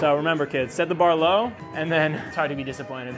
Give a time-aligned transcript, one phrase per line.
[0.00, 3.14] So remember, kids, set the bar low, and then it's hard to be disappointed.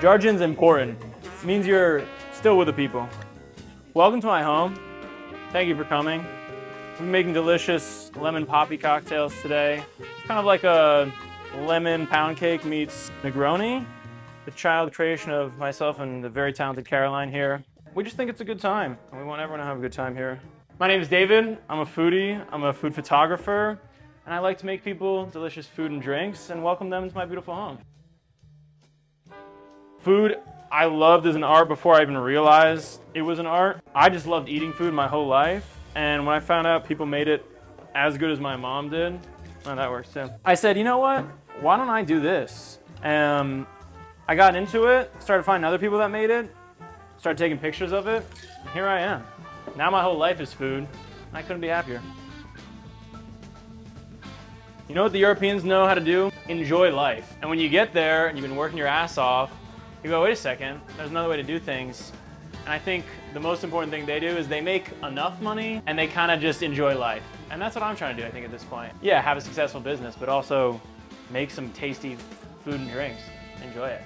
[0.00, 0.96] Jargon's important.
[1.24, 3.08] It means you're still with the people.
[3.94, 4.78] Welcome to my home.
[5.50, 6.24] Thank you for coming.
[7.00, 9.82] We're making delicious lemon poppy cocktails today.
[9.98, 11.12] It's kind of like a
[11.62, 13.84] lemon pound cake meets Negroni,
[14.44, 17.64] the child creation of myself and the very talented Caroline here.
[17.94, 19.92] We just think it's a good time, and we want everyone to have a good
[19.92, 20.40] time here.
[20.80, 21.58] My name is David.
[21.68, 22.44] I'm a foodie.
[22.50, 23.78] I'm a food photographer,
[24.26, 27.24] and I like to make people delicious food and drinks and welcome them to my
[27.24, 27.78] beautiful home.
[30.00, 30.40] Food
[30.72, 33.80] I loved as an art before I even realized it was an art.
[33.94, 37.28] I just loved eating food my whole life, and when I found out people made
[37.28, 37.46] it
[37.94, 39.20] as good as my mom did,
[39.64, 40.28] well, that works too.
[40.44, 41.24] I said, you know what?
[41.60, 42.80] Why don't I do this?
[43.04, 43.68] Um,
[44.26, 46.52] I got into it, started finding other people that made it,
[47.24, 48.22] started taking pictures of it,
[48.60, 49.24] and here I am.
[49.76, 50.86] Now my whole life is food,
[51.32, 52.02] I couldn't be happier.
[54.90, 56.30] You know what the Europeans know how to do?
[56.50, 57.34] Enjoy life.
[57.40, 59.50] And when you get there and you've been working your ass off,
[60.02, 62.12] you go, wait a second, there's another way to do things.
[62.66, 65.98] And I think the most important thing they do is they make enough money and
[65.98, 67.22] they kind of just enjoy life.
[67.50, 68.92] And that's what I'm trying to do, I think, at this point.
[69.00, 70.78] Yeah, have a successful business, but also
[71.30, 72.18] make some tasty
[72.64, 73.22] food and drinks.
[73.62, 74.02] Enjoy it.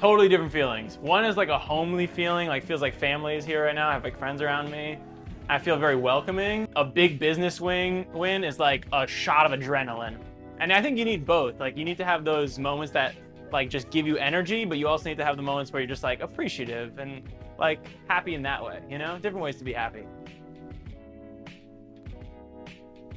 [0.00, 0.96] Totally different feelings.
[1.02, 3.90] One is like a homely feeling, like feels like family is here right now.
[3.90, 4.96] I have like friends around me.
[5.46, 6.66] I feel very welcoming.
[6.74, 10.16] A big business wing win is like a shot of adrenaline.
[10.58, 11.60] And I think you need both.
[11.60, 13.14] Like you need to have those moments that
[13.52, 15.88] like just give you energy, but you also need to have the moments where you're
[15.88, 17.22] just like appreciative and
[17.58, 19.18] like happy in that way, you know?
[19.18, 20.06] Different ways to be happy.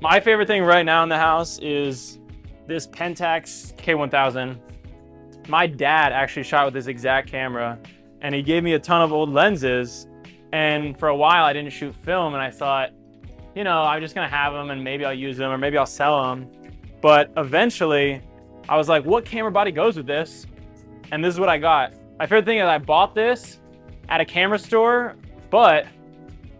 [0.00, 2.20] My favorite thing right now in the house is
[2.68, 4.60] this Pentax K1000.
[5.48, 7.78] My dad actually shot with this exact camera
[8.20, 10.06] and he gave me a ton of old lenses.
[10.52, 12.90] And for a while I didn't shoot film and I thought,
[13.54, 15.86] you know, I'm just gonna have them and maybe I'll use them or maybe I'll
[15.86, 16.50] sell them.
[17.00, 18.20] But eventually,
[18.68, 20.46] I was like, what camera body goes with this?
[21.10, 21.94] And this is what I got.
[22.18, 23.60] My favorite thing is I bought this
[24.10, 25.16] at a camera store,
[25.50, 25.86] but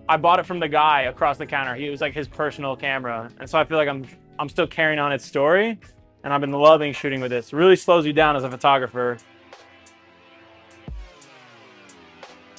[0.09, 1.75] I bought it from the guy across the counter.
[1.75, 3.31] He was like his personal camera.
[3.39, 4.07] And so I feel like I'm
[4.39, 5.79] I'm still carrying on its story.
[6.25, 7.53] And I've been loving shooting with this.
[7.53, 9.19] It really slows you down as a photographer.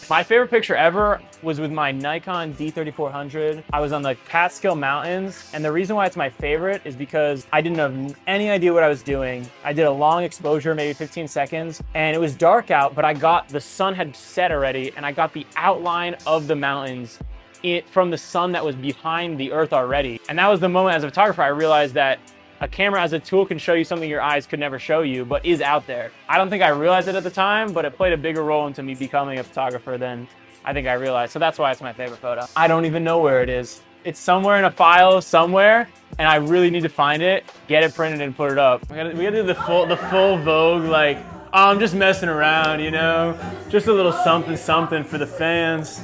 [0.09, 3.63] My favorite picture ever was with my Nikon D3400.
[3.71, 7.45] I was on the Catskill Mountains, and the reason why it's my favorite is because
[7.53, 9.47] I didn't have any idea what I was doing.
[9.63, 13.13] I did a long exposure, maybe 15 seconds, and it was dark out, but I
[13.13, 17.19] got, the sun had set already, and I got the outline of the mountains
[17.61, 20.19] it, from the sun that was behind the earth already.
[20.27, 22.19] And that was the moment as a photographer I realized that
[22.61, 25.23] a camera as a tool can show you something your eyes could never show you,
[25.25, 26.11] but is out there.
[26.27, 28.67] I don't think I realized it at the time, but it played a bigger role
[28.67, 30.27] into me becoming a photographer than
[30.65, 31.31] I think I realized.
[31.31, 32.45] So that's why it's my favorite photo.
[32.55, 33.81] I don't even know where it is.
[34.03, 37.93] It's somewhere in a file somewhere, and I really need to find it, get it
[37.93, 38.89] printed, and put it up.
[38.89, 41.17] We gotta, we gotta do the full, the full Vogue, like,
[41.53, 43.37] oh, I'm just messing around, you know?
[43.69, 46.01] Just a little something, something for the fans.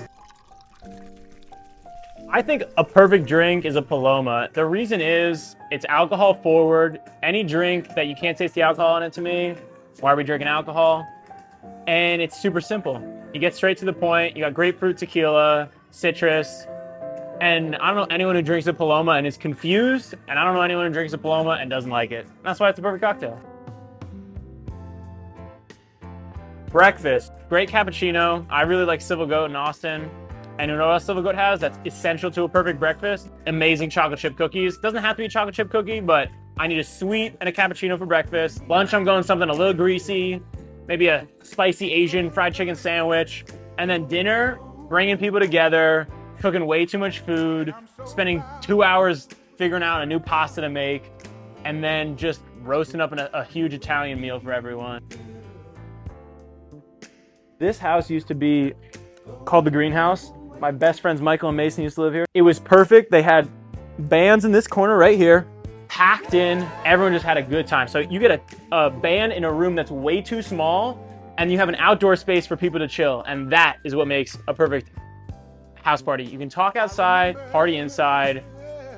[2.35, 4.49] I think a perfect drink is a Paloma.
[4.51, 6.99] The reason is it's alcohol forward.
[7.23, 9.55] Any drink that you can't taste the alcohol in it to me,
[10.01, 11.07] why are we drinking alcohol?
[11.87, 13.01] And it's super simple.
[13.33, 14.35] You get straight to the point.
[14.35, 16.67] You got grapefruit tequila, citrus,
[17.39, 20.55] and I don't know anyone who drinks a Paloma and is confused, and I don't
[20.55, 22.27] know anyone who drinks a Paloma and doesn't like it.
[22.43, 23.39] That's why it's a perfect cocktail.
[26.69, 27.31] Breakfast.
[27.47, 28.45] Great cappuccino.
[28.49, 30.11] I really like Civil Goat in Austin.
[30.57, 33.29] And you know what else Civil Goat has that's essential to a perfect breakfast?
[33.45, 34.77] Amazing chocolate chip cookies.
[34.77, 37.51] Doesn't have to be a chocolate chip cookie, but I need a sweet and a
[37.51, 38.65] cappuccino for breakfast.
[38.69, 40.41] Lunch, I'm going something a little greasy,
[40.87, 43.43] maybe a spicy Asian fried chicken sandwich.
[43.77, 44.57] And then dinner,
[44.87, 46.07] bringing people together,
[46.39, 47.73] cooking way too much food,
[48.05, 49.27] spending two hours
[49.57, 51.11] figuring out a new pasta to make,
[51.65, 55.01] and then just roasting up a huge Italian meal for everyone.
[57.59, 58.73] This house used to be
[59.43, 60.31] called the greenhouse.
[60.59, 62.25] My best friends Michael and Mason used to live here.
[62.33, 63.11] It was perfect.
[63.11, 63.49] They had
[63.99, 65.47] bands in this corner right here,
[65.87, 66.67] packed in.
[66.85, 67.87] Everyone just had a good time.
[67.87, 68.41] So you get a,
[68.71, 70.99] a band in a room that's way too small,
[71.37, 73.23] and you have an outdoor space for people to chill.
[73.27, 74.91] And that is what makes a perfect
[75.75, 76.23] house party.
[76.23, 78.43] You can talk outside, party inside.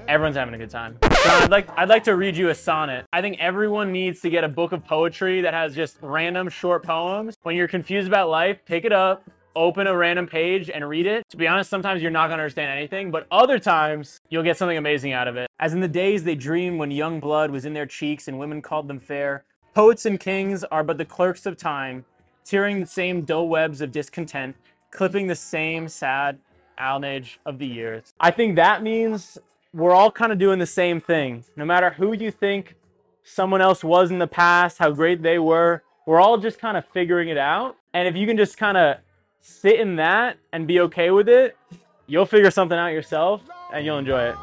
[0.07, 0.97] Everyone's having a good time.
[1.01, 3.05] I'd like I'd like to read you a sonnet.
[3.11, 6.85] I think everyone needs to get a book of poetry that has just random short
[6.85, 7.35] poems.
[7.43, 11.27] When you're confused about life, pick it up, open a random page and read it.
[11.31, 14.55] To be honest, sometimes you're not going to understand anything, but other times you'll get
[14.55, 15.47] something amazing out of it.
[15.59, 18.61] As in the days they dreamed when young blood was in their cheeks and women
[18.61, 19.43] called them fair,
[19.73, 22.05] poets and kings are but the clerks of time.
[22.47, 24.55] tearing the same dull webs of discontent,
[24.89, 26.39] clipping the same sad
[26.79, 28.13] alnage of the years.
[28.21, 29.37] I think that means
[29.73, 31.43] we're all kind of doing the same thing.
[31.57, 32.75] No matter who you think
[33.23, 36.85] someone else was in the past, how great they were, we're all just kind of
[36.85, 37.75] figuring it out.
[37.93, 38.97] And if you can just kind of
[39.47, 41.57] sit in that and be okay with it,
[42.05, 43.41] you'll figure something out yourself
[43.73, 44.35] and you'll enjoy it.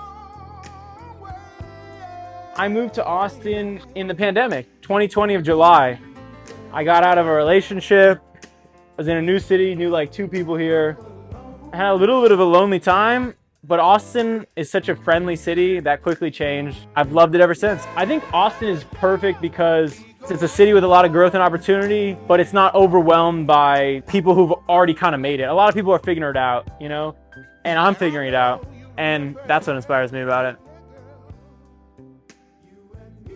[2.56, 6.00] I moved to Austin in the pandemic, 2020 of July.
[6.72, 8.46] I got out of a relationship, I
[8.96, 10.96] was in a new city, knew like two people here.
[11.72, 15.36] I had a little bit of a lonely time, but Austin is such a friendly
[15.36, 16.86] city that quickly changed.
[16.96, 17.84] I've loved it ever since.
[17.94, 21.42] I think Austin is perfect because it's a city with a lot of growth and
[21.42, 25.44] opportunity, but it's not overwhelmed by people who've already kind of made it.
[25.44, 27.14] A lot of people are figuring it out, you know,
[27.64, 28.66] and I'm figuring it out.
[28.96, 30.56] And that's what inspires me about it.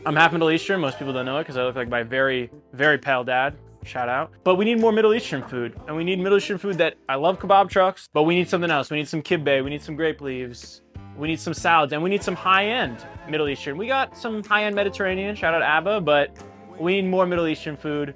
[0.07, 0.81] I'm half Middle Eastern.
[0.81, 3.57] Most people don't know it because I look like my very, very pale dad.
[3.85, 4.33] Shout out.
[4.45, 5.79] But we need more Middle Eastern food.
[5.87, 8.71] And we need Middle Eastern food that I love kebab trucks, but we need something
[8.71, 8.91] else.
[8.91, 9.63] We need some kibbeh.
[9.63, 10.83] We need some grape leaves.
[11.17, 11.93] We need some salads.
[11.93, 13.77] And we need some high end Middle Eastern.
[13.77, 15.35] We got some high end Mediterranean.
[15.35, 16.01] Shout out Aba.
[16.01, 16.37] But
[16.81, 18.15] we need more Middle Eastern food.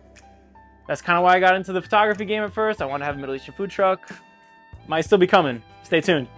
[0.89, 2.83] That's kind of why I got into the photography game at first.
[2.83, 4.11] I want to have a Middle Eastern food truck.
[4.89, 5.63] Might still be coming.
[5.83, 6.29] Stay tuned.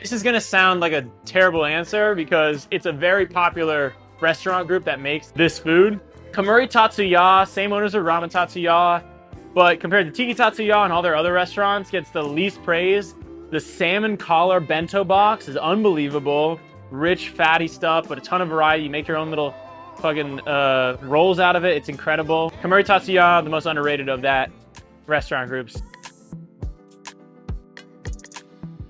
[0.00, 4.84] This is gonna sound like a terrible answer because it's a very popular restaurant group
[4.84, 6.00] that makes this food.
[6.30, 9.02] Kemuri Tatsuya, same owners of Ramen Tatsuya,
[9.54, 13.14] but compared to Tiki Tatsuya and all their other restaurants, gets the least praise.
[13.50, 16.60] The salmon collar bento box is unbelievable.
[16.90, 18.84] Rich, fatty stuff, but a ton of variety.
[18.84, 19.54] You make your own little
[19.98, 21.76] fucking uh, rolls out of it.
[21.76, 22.52] It's incredible.
[22.62, 24.50] Kemuri Tatsuya, the most underrated of that
[25.06, 25.82] restaurant groups.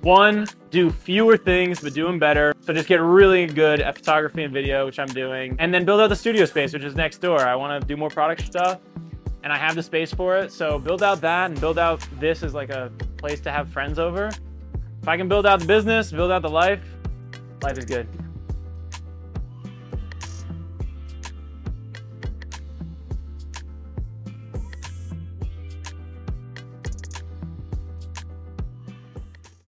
[0.03, 2.55] One, do fewer things, but do them better.
[2.61, 5.57] So just get really good at photography and video, which I'm doing.
[5.59, 7.41] And then build out the studio space, which is next door.
[7.41, 8.79] I want to do more product stuff
[9.47, 10.51] and I have the space for it.
[10.51, 13.97] So build out that and build out this as like a place to have friends
[13.99, 14.27] over.
[15.03, 16.81] If I can build out the business, build out the life,
[17.63, 18.26] life is good.